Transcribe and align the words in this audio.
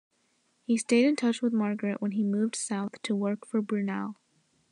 He 0.65 0.77
stayed 0.77 1.05
in 1.05 1.15
touch 1.15 1.43
with 1.43 1.53
Margaret 1.53 2.01
when 2.01 2.13
he 2.13 2.23
moved 2.23 2.55
south 2.55 2.99
to 3.03 3.15
work 3.15 3.45
for 3.45 3.61
Brunel. 3.61 4.15